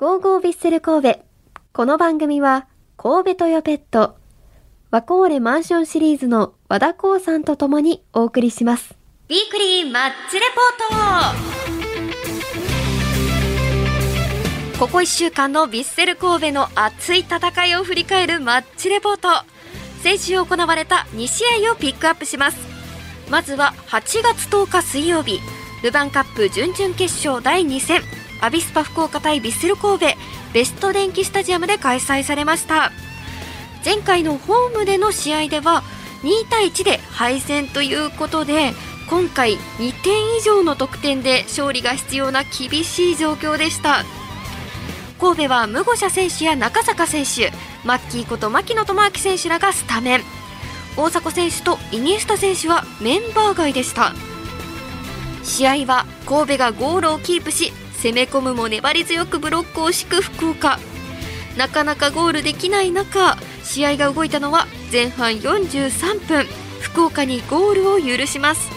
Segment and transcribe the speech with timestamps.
[0.00, 1.20] ゴーゴービッセル神戸。
[1.74, 2.66] この番組は、
[2.96, 4.16] 神戸トヨペット、
[4.90, 8.96] ワコーレマンションシリーズの和田光さんと共にお送りします。
[9.28, 19.28] ビークリーマッチレポートここ1週間のビッセル神戸の熱い戦いを振り返るマッチレポート
[20.02, 22.58] 先週行われた2試合をピックアップします
[23.28, 25.40] まずは8月10日水曜日
[25.82, 28.00] ルヴァンカップ準々決勝第2戦
[28.40, 30.06] アビスパ福岡対ビッセル神戸
[30.52, 32.92] ベスト電気スタジアムで開催されました。
[33.84, 35.82] 前回のホームでの試合では
[36.22, 38.72] 2対1で敗戦ということで
[39.08, 44.04] 今回2点以上の得点で勝利が必要な厳しい状況でした。
[45.18, 47.52] 神戸はムゴシャ選手や中坂選手
[47.84, 50.22] マッキーこと牧野智明選手らがスタメン。
[50.96, 54.14] 大迫選手とイニエスタ選手はメンバー外でした。
[55.42, 60.78] 試合は神戸がゴールをキープし攻め込むも粘り強くブロックを敷く福岡。
[61.56, 66.46] なかなかゴールできない中試合が動いたのは前半43分。
[66.80, 68.70] 福岡にゴールを許します。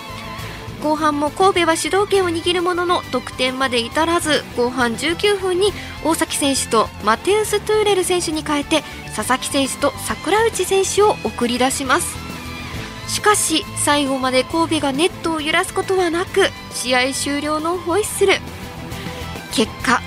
[0.83, 5.71] 後半も神戸は主導権を握るものの得点まで至らず後半19分に
[6.03, 8.83] 大崎選手とマテウス・トゥーレル選手に変えて
[9.15, 12.17] 佐々木選手と桜内選手を送り出します。
[13.08, 18.33] しかし最後まで神戸がネットを揺らすことはなく試合終了のホイッスル。
[19.53, 20.01] 結果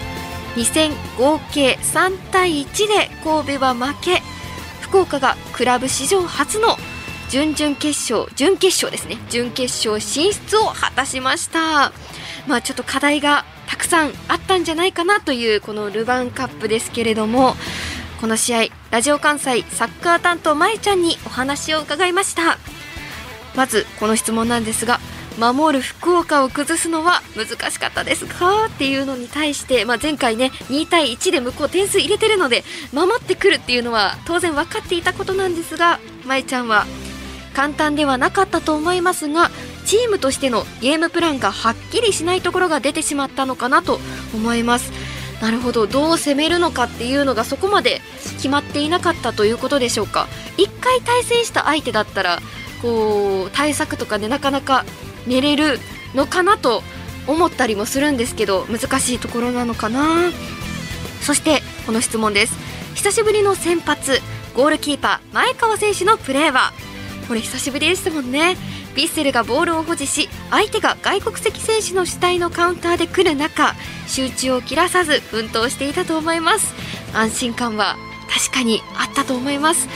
[0.56, 4.22] 2戦合計3対1で神戸は負け
[4.80, 6.76] 福岡がクラブ史上初の
[7.28, 9.16] 準々決勝準決勝ですね。
[9.30, 11.92] 準決勝進出を果たしました。
[12.46, 17.56] まあちょっと課題がたくさんあったんじゃないかなというこのルヴァンカップですけれども
[18.20, 22.58] この試合ラジオ関西サッカー担当まえちゃんにお話を伺いました。
[23.56, 25.00] まずこの質問なんですが
[25.38, 36.86] 守る福岡を崩すのは難しかったですかっていうのに対して、まあ、前回ね2対1で向こう点数入れてるので守ってくるっていうのは当然分かっていたことなんですがまえちゃんは
[37.54, 39.50] 簡単ではなかったと思いますが
[39.86, 44.00] チームとしてのゲームプランがはっきりしないところが出てしまったのかなと
[44.34, 44.92] 思います。
[45.40, 45.86] なるほど。
[45.86, 48.00] どう攻めるのかっていうのがそこまで
[48.36, 50.26] 決まっていなかったということでしょうか。
[50.56, 52.40] 1回対戦した相手だったら
[52.82, 54.84] こう対策とかでなかなか
[55.26, 55.80] 寝れる
[56.14, 56.82] のかなと
[57.26, 60.30] 思ったりもするんですけど難しいところなのかな。
[61.22, 62.54] そしてこの質問です。
[62.94, 64.20] 久しぶりの先発
[64.54, 66.72] ゴールキーパー前川選手のプレーは。
[67.28, 68.56] これ久しぶりでしたもんね。
[68.94, 73.74] ヴィッセルがボールを保持し相手が外国籍選手の主体のカウンターで来る中
[74.06, 76.72] 集中を切らさず奮闘していたと思います。
[77.12, 77.96] 安心感は
[78.32, 79.88] 確かにあったと思います。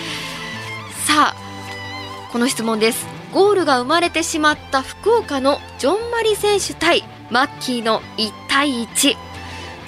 [1.06, 3.19] さあこの質問です。
[3.32, 9.16] ゴールが生まれてしまった福岡のジョン・マリ選手対マッキーの1対1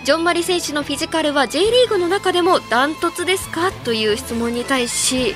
[0.04, 3.72] ジョン・マリ選手のフィジカルは J リーグの中でもダントツですか？
[3.84, 5.34] という質問に対し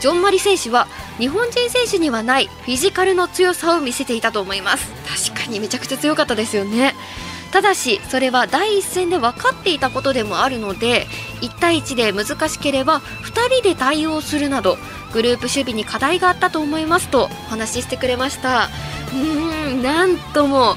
[0.00, 0.86] ジョン・マリ選手は
[1.18, 4.90] 日本人選手にはないフィジカルの強さを見せていたと思います。
[5.32, 6.94] 確かにめちゃくちゃ強かったですよね。
[7.52, 11.06] ただしそれは第一戦で分かっていたことでもあるので
[11.40, 14.76] 1対1で難しければ2人で対応するなど
[15.16, 18.66] グループ守備に課題があったと思いますとお話ししてくれました。
[18.66, 20.76] うーんなんとも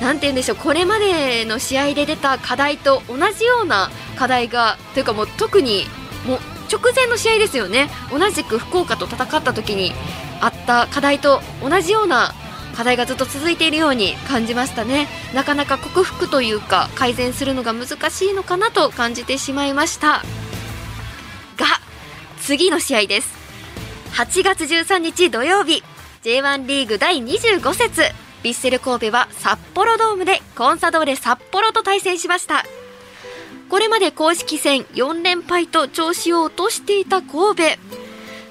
[0.00, 5.84] なんて言うんでしょうこれまでの試合で出た課題と同じような課題がというかもう特に
[6.24, 6.38] もう
[6.72, 7.90] 直前の試合ですよね。
[8.12, 9.92] 同じく福岡と戦った時に
[10.40, 12.34] あった課題と同じような
[12.76, 15.08] 課題がずっと続いているように感じましたね。
[15.34, 20.22] なかなか克服というか改善するのが難しいのかなと感じてしまいました。
[21.56, 21.66] が
[22.40, 23.41] 次の試合です。
[24.12, 25.82] 8月13日土曜日。
[26.22, 28.02] J1 リーグ第25節。
[28.02, 32.62] ヴィッセル神戸は札幌ドームでコンサドーレ札幌と対戦しました。
[33.70, 37.62] これまで公式戦4連敗と調子を落としていた神戸。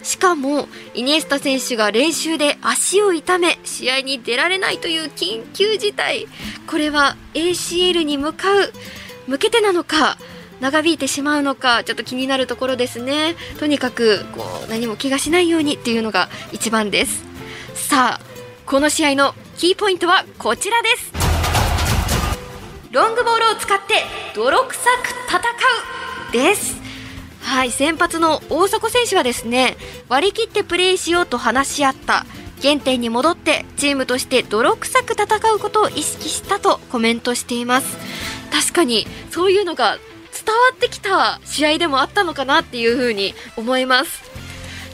[0.02, 6.26] しかもイニエスタ選手が練習で足を痛め試合に出られないという緊急事態。
[6.66, 8.74] これは ACL に向かう。
[9.28, 10.18] 向けてなのか
[10.62, 13.36] 長引いてしまうのかちょっと気になるところですね。
[13.60, 17.24] とにかくこう何も怪我しないようにっていうのが一番です。
[17.74, 18.32] さあ
[18.68, 21.12] この試合のキーポイントはこちらです。
[22.92, 23.96] ロングボールを使って
[24.36, 25.40] 泥臭く戦
[26.30, 26.80] うです。
[27.42, 29.78] はい先発の大迫選手はですね
[30.10, 32.26] 割り切ってプレーしようと話し合った
[32.62, 35.26] 原点に戻ってチームとして泥臭く戦
[35.56, 37.98] うことを意識したとコメントしています。
[38.52, 39.98] 確かにそういうのが
[40.44, 44.22] 伝わってきた試合でもあったのかなっていうふうに思います。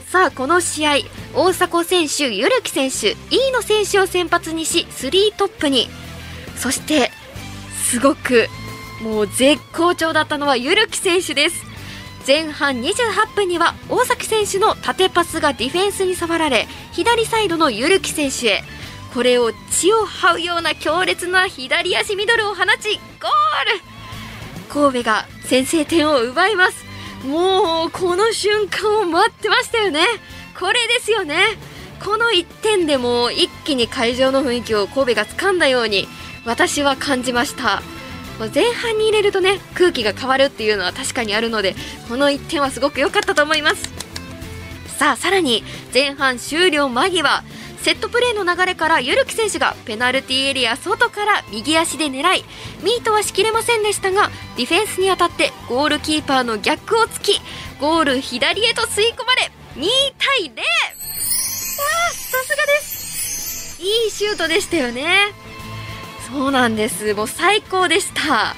[0.09, 0.95] さあこの試合
[1.33, 5.89] 大迫選手、ゆるき選手飯野選手を先発にし3トップに。
[6.57, 7.11] そして
[7.83, 8.47] すごく
[9.01, 11.65] もう絶好調だったのはゆるき選手です。
[12.25, 18.63] 前半28分には大崎選手の縦パスがディフェンスに触られ左サイドのゆるき選手へ。
[19.13, 23.96] これを血を這うような強烈な左足ミドルを放ちゴール
[24.67, 26.85] 神戸が先制点を奪います。
[27.25, 30.05] もうこの瞬間を待ってましたよね。
[30.59, 31.43] これですよね。
[32.03, 36.07] この1点でも一気に会場の雰囲気を神戸が掴んだように
[36.45, 37.81] 私は感じました。
[38.53, 41.73] 前半に入れるとね空気が変わるっていうのは確かにあるので
[42.07, 43.91] この1点はすごく良かったと思います。
[44.97, 47.43] さあさらに前半終了間際
[47.87, 52.43] セットプレーの流れからゆるき選手がペナルティーエリア外から右足で狙い
[52.83, 57.41] ミートはしきれませんでしたがディフェンスに当たってゴールキーパーの逆を突き
[57.79, 59.87] ゴール左へと吸い込まれ2
[60.17, 60.63] 対0わ
[62.09, 63.81] あさすがです。
[63.81, 65.31] いいシュートでしたよね。
[66.29, 67.13] そうなんです。
[67.13, 68.53] もう最高でした。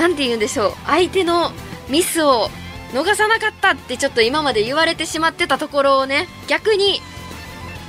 [0.00, 0.72] なんて言うんでしょう。
[0.86, 1.52] 相手の
[1.90, 2.48] ミスを
[2.94, 7.02] 逃さなかったってちょっと今まで言われてしまってたところをね逆に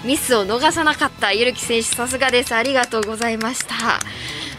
[0.03, 2.55] ミスを逃さなかったゆるき選手さすがです。
[2.55, 3.75] ありがとうございました。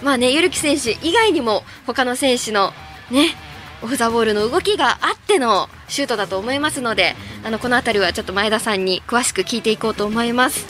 [0.02, 2.72] まあねゆるき選手以外にも他の選手の
[3.10, 3.34] ね
[3.82, 7.14] オフ・ザ・ボールの動きがあってのシュートだと思いますので
[7.44, 10.66] あのこの辺りはちょっと前田さんに詳しく聞いていこうと思います、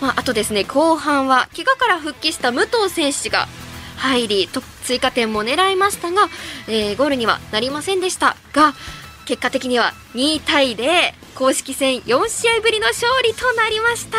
[0.00, 3.48] まあ、あとですね後半は怪我から復帰した武藤選手が
[3.96, 6.28] 入りと追加点も狙いましたが、
[6.68, 8.74] えー、ゴールにはなりませんでしたが
[9.28, 14.16] 結果的には2対0公式戦4試合ぶりの勝利となりました。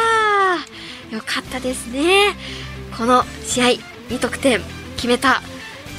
[1.11, 2.35] よかったですね。
[2.95, 3.65] この試合
[4.09, 4.61] 2得点
[4.97, 5.41] 決めた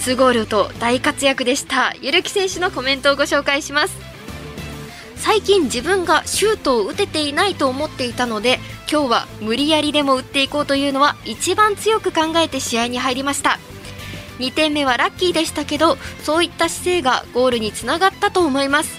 [0.02, 1.92] 2ゴールと大活躍でした。
[2.00, 3.96] ゆるき選手のコメントをご紹介します。
[5.16, 13.58] 最近自分がシュートを打てていないと思っていたので今日は無理やりでも打っていこうというのは一番強く考えて試合に入りました。
[14.40, 18.98] 2点目はラッキーでしたけどそういった姿勢がゴールにつながったと思います。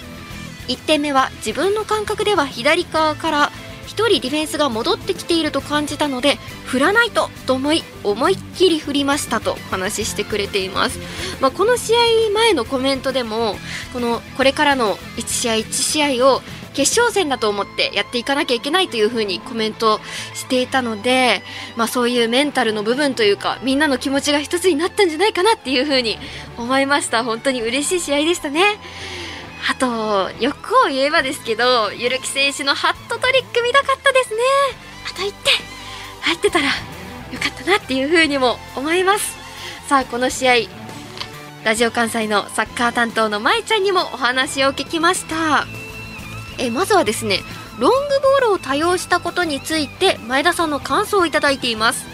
[0.68, 3.50] 1点目は自分の感覚では左側から
[3.92, 10.98] 1人ディフェンスが戻ってきていると感じたので振らないとと思い思いっきり振りましたと話してくれています、
[11.40, 11.98] まあ、この試合
[12.32, 13.56] 前のコメントでも
[13.92, 16.40] このこれからの1試合1試合を
[16.74, 20.00] 決勝戦だと思ってやっていかなきゃいけないというふうにコメント
[20.34, 21.42] していたので、
[21.76, 26.18] まあ、そういうメンタルの部分というかみんなの気持ちが一つになったんじゃないかなっていうふうに
[26.56, 27.24] 思いました。
[27.24, 28.62] 本当に嬉しい試合でしたね。
[29.70, 34.40] あと欲を言えばですけどゆるき選手のハットトリック見たかったですね。
[35.06, 35.32] あと1点。
[36.22, 36.70] 入ってたらよ
[37.40, 39.36] かったなっていう風にも思います。
[39.88, 40.54] さあこの試合
[41.64, 45.81] ラジオ関西のサッカー担当のまいちゃんにもお話を聞きました。
[46.58, 47.40] えまずはですね
[47.78, 52.06] ロングボールを多用したことについて前田さんの感想をいただいています。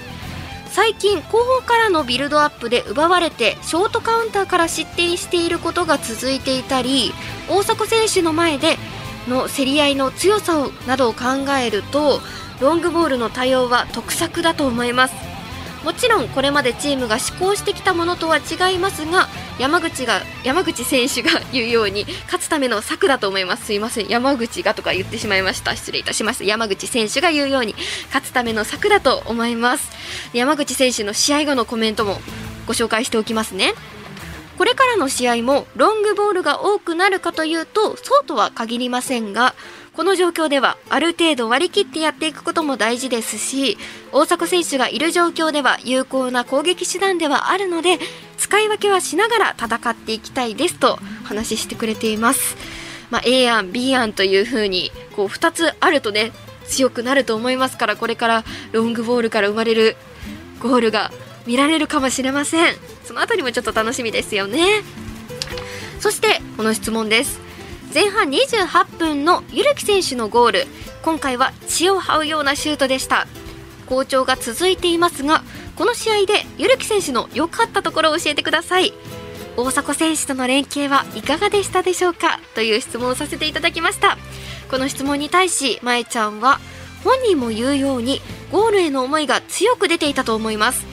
[0.71, 7.13] 最近後方からのビルドアップで奪われてショートカウンターから失点していることが続いていたり
[7.49, 8.77] 大迫選手の前で
[9.27, 12.21] の競り合いの強さをなどを考えると
[12.61, 15.15] ロングボールの対応は得策だと思います。
[15.85, 23.67] もちろんこれまでチームが施行してきたものとは違いますが山口が山口選手が 言うように勝つための策だと思います。
[23.67, 24.09] すいません。
[24.09, 25.75] 山口がとか言ってしまいました。
[25.75, 27.75] 失礼いたしました山口選手が言うように
[28.07, 29.91] 勝つための策だと思います。
[30.33, 32.21] 山口選手の試合後のコメントも
[32.67, 33.75] ご紹介しておきますね。
[34.59, 39.55] これからの試合もロングボールが多くなるかというとそうとは限りませんが
[39.99, 43.77] この状況ではある程度割り切ってやっていくことも大事ですし
[44.13, 47.99] 大迫選手がいる状況では有効な攻撃手段ではあるので
[48.37, 52.57] 使い分けはしながら戦っていきたいですと話してくれています、
[53.11, 56.31] まあ、A 案 B 案という風にこう2つあるとね
[56.69, 59.97] 強くなると思いますからこれからロングボールから生まれる
[60.61, 61.11] ゴールが
[61.45, 62.75] 見られるかもしれません。
[63.03, 64.83] そのあたりもちょっと楽しみですよね。
[65.99, 67.48] そしてこの質問です。
[67.93, 70.67] 前半28分のゆるき選手のゴール。
[71.03, 73.27] 今回は血を這うようなシュートでした。
[73.87, 75.43] 好調が続いていますが
[75.75, 78.93] この試合でゆるき選手の良かったところを教えてください。
[79.57, 82.41] 大迫選手との連携はいかがでしたでしょうか？
[82.55, 84.19] という質問をさせていただきました。
[84.71, 86.61] この質問に対しまえちゃんは
[87.03, 88.21] 本人も言うように
[88.53, 90.85] ゴールへの思いが強く出ていたと思います。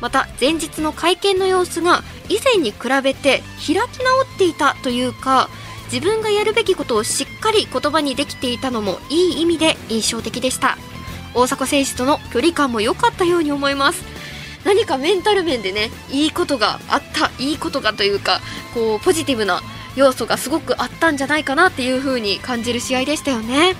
[0.00, 5.48] また前日の会見の様子が以前に比べて開き直っていたというか
[5.94, 10.76] 自分がやるべきことをしっかり言葉にできていたのもいい意味で印象的でした。
[11.34, 14.02] 大迫選手との距離感も良かったように思います。
[14.64, 18.40] 何かメンタル面でねいいことがあったいいことがというか
[18.74, 19.62] こうポジティブな
[19.94, 23.76] 要素がすごくあったんじゃないかなっていう風に感じる試合でしたよね。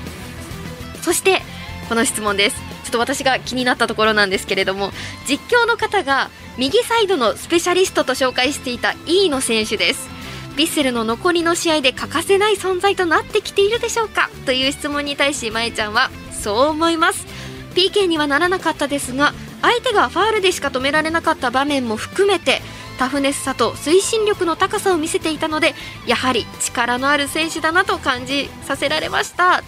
[1.02, 1.42] そして
[1.88, 2.56] この質問です。
[2.85, 4.92] ちょっと私が気になったところなんですけれども
[5.26, 10.13] 実況の方が右サイドのスペシャリストと紹介していた飯野選手です。
[10.56, 14.30] ヴィッセルの残りの試合で欠かせない存在となってきているでしょうか？
[14.46, 17.26] という質問に対しまえちゃんはそう思います。
[17.75, 22.61] PK にはならなかったですが相手がファールでしか止められなかった場面も含めて
[22.99, 25.75] タフネスさと推進力の高さを見せていたので
[26.06, 29.64] やはり力のある選手だなと感じさせられました。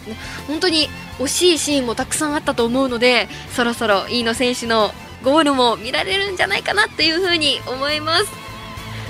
[0.47, 0.89] 本当に
[1.19, 4.93] 惜しいシーンもたくさんあったと思うのでそろそろ飯野選手の
[5.25, 8.27] ゴールも見られるんじゃないかなというふうに思います。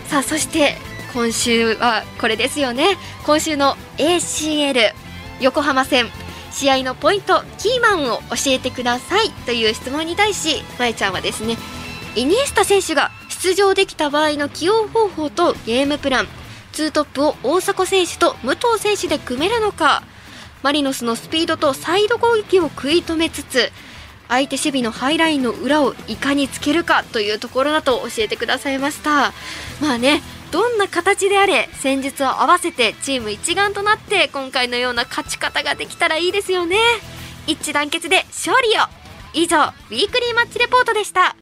[0.08, 0.78] さあそして
[1.12, 2.96] 今週はこれですよね。
[3.24, 4.92] 今週の ACL
[5.40, 6.06] 横浜戦。
[6.56, 11.58] 試合のポイントキーマンを教えてくださいという質問に対しまえちゃんはですね
[12.14, 16.28] イニエスタ選手が出場できた場合の起用方法とゲームプラン
[16.72, 20.02] 2トップを大迫選手と武藤選手で組めるのか
[20.62, 23.70] マリノスのスピードとサイド攻撃を食い止めつつ
[24.28, 29.32] 相手守備のハイラインの裏をいかにつけるかというところだと教えてくださいました。
[29.80, 36.76] まあねどんな形であれ戦術を合わせてチーム一丸となって今回のような勝ち方ができたらいいですよね。
[37.46, 39.06] 一致団結で勝利を。
[39.34, 41.36] 以上ウィークリーマッチレポートでした。